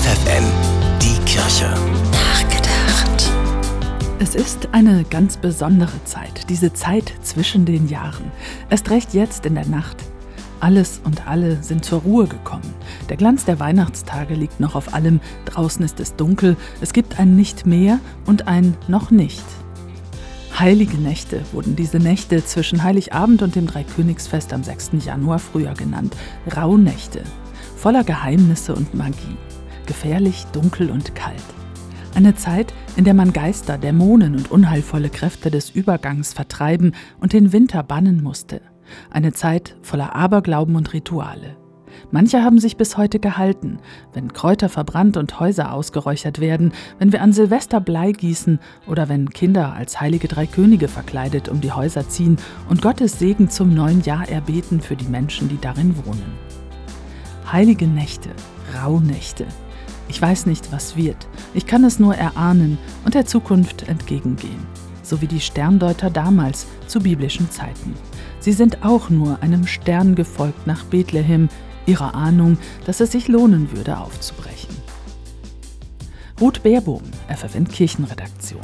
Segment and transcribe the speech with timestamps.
[0.00, 0.44] FFN,
[1.02, 1.68] die Kirche.
[2.10, 3.30] Nachgedacht.
[4.18, 8.32] Es ist eine ganz besondere Zeit, diese Zeit zwischen den Jahren.
[8.70, 9.98] Erst recht jetzt in der Nacht.
[10.58, 12.74] Alles und alle sind zur Ruhe gekommen.
[13.10, 15.20] Der Glanz der Weihnachtstage liegt noch auf allem.
[15.44, 16.56] Draußen ist es dunkel.
[16.80, 19.44] Es gibt ein Nicht mehr und ein Noch nicht.
[20.58, 24.92] Heilige Nächte wurden diese Nächte zwischen Heiligabend und dem Dreikönigsfest am 6.
[25.04, 26.16] Januar früher genannt.
[26.56, 27.22] Rauhnächte.
[27.76, 29.36] Voller Geheimnisse und Magie.
[29.90, 31.42] Gefährlich, dunkel und kalt.
[32.14, 37.52] Eine Zeit, in der man Geister, Dämonen und unheilvolle Kräfte des Übergangs vertreiben und den
[37.52, 38.60] Winter bannen musste.
[39.10, 41.56] Eine Zeit voller Aberglauben und Rituale.
[42.12, 43.80] Manche haben sich bis heute gehalten,
[44.12, 49.30] wenn Kräuter verbrannt und Häuser ausgeräuchert werden, wenn wir an Silvester Blei gießen oder wenn
[49.30, 52.36] Kinder als heilige drei Könige verkleidet um die Häuser ziehen
[52.68, 56.38] und Gottes Segen zum neuen Jahr erbeten für die Menschen, die darin wohnen.
[57.50, 58.30] Heilige Nächte,
[58.80, 59.46] Rauhnächte.
[60.10, 61.28] Ich weiß nicht, was wird.
[61.54, 64.66] Ich kann es nur erahnen und der Zukunft entgegengehen.
[65.04, 67.94] So wie die Sterndeuter damals zu biblischen Zeiten.
[68.40, 71.48] Sie sind auch nur einem Stern gefolgt nach Bethlehem,
[71.86, 74.74] ihrer Ahnung, dass es sich lohnen würde, aufzubrechen.
[76.40, 78.62] Ruth Baerbohm, FFN Kirchenredaktion.